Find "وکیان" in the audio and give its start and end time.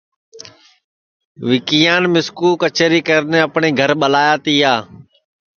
1.47-2.03